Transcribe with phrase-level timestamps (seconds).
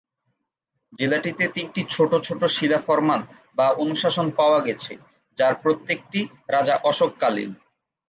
[0.99, 3.21] জেলাটিতে তিনটি ছোট ছোট শিলা ফরমান
[3.57, 4.93] বা অনুশাসন পাওয়া গেছে
[5.37, 6.19] যার প্রত্যেকটি
[6.49, 7.51] রাজা অশোককালীন।